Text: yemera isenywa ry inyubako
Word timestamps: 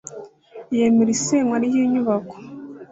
yemera 0.75 1.11
isenywa 1.15 1.55
ry 1.65 1.73
inyubako 1.83 2.35